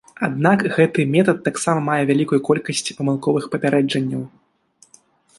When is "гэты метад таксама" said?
0.75-1.83